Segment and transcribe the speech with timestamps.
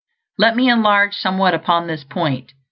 [0.39, 2.53] Let me enlarge somewhat upon this point.